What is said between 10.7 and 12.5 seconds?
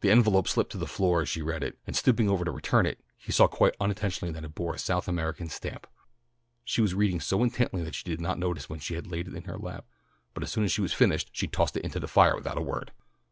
she finished she tossed it into the fire